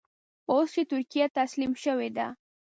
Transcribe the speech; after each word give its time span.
اوس 0.51 0.67
چې 0.75 0.81
ترکیه 0.91 1.25
تسلیم 1.37 1.73
شوې 1.83 2.09
ده. 2.17 2.27